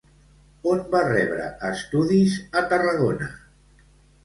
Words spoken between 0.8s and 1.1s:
va